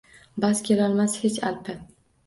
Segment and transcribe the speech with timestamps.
[0.45, 1.81] Bas kelolmas hech alpi